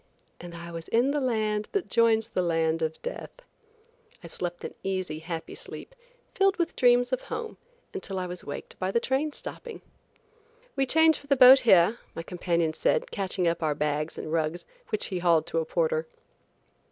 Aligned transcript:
–"and 0.41 0.55
I 0.55 0.71
was 0.71 0.87
in 0.87 1.11
the 1.11 1.21
land 1.21 1.67
that 1.73 1.87
joins 1.87 2.27
the 2.29 2.41
land 2.41 2.81
of 2.81 2.99
death. 3.03 3.43
I 4.23 4.27
slept 4.29 4.63
an 4.63 4.73
easy, 4.81 5.19
happy 5.19 5.53
sleep, 5.53 5.93
filled 6.33 6.57
with 6.57 6.75
dreams 6.75 7.13
of 7.13 7.21
home 7.21 7.57
until 7.93 8.17
I 8.17 8.25
was 8.25 8.43
waked 8.43 8.79
by 8.79 8.89
the 8.89 8.99
train 8.99 9.31
stopping. 9.31 9.83
"We 10.75 10.87
change 10.87 11.19
for 11.19 11.27
the 11.27 11.35
boat 11.35 11.59
here," 11.59 11.99
my 12.15 12.23
companion 12.23 12.73
said 12.73 13.11
catching 13.11 13.47
up 13.47 13.61
our 13.61 13.75
bags 13.75 14.17
and 14.17 14.31
rugs, 14.33 14.65
which 14.89 15.05
he 15.05 15.19
hauled 15.19 15.45
to 15.45 15.59
a 15.59 15.65
porter. 15.65 16.07